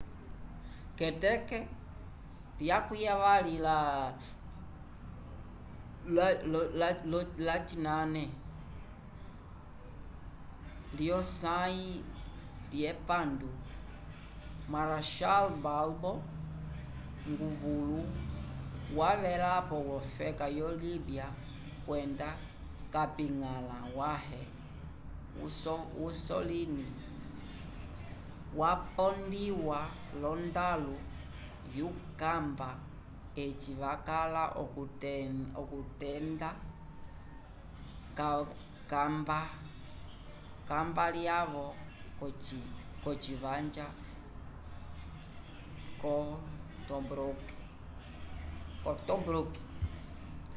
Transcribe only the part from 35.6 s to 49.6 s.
okukenda kambalyavo k'ocivanja co tobruk